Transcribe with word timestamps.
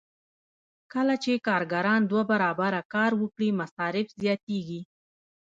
کله 0.93 1.15
چې 1.23 1.43
کارګران 1.47 2.01
دوه 2.11 2.23
برابره 2.31 2.81
کار 2.93 3.11
وکړي 3.21 3.49
مصارف 3.59 4.07
زیاتېږي 4.21 4.81